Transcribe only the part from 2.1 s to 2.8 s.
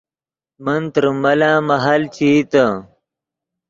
چے ایتے